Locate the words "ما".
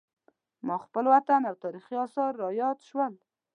0.67-0.75